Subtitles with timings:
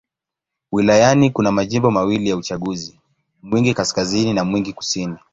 [0.71, 2.99] Wilayani kuna majimbo mawili ya uchaguzi:
[3.43, 5.15] Mwingi Kaskazini na Mwingi Kusini.